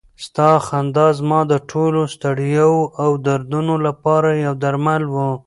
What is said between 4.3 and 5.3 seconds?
یو درمل و.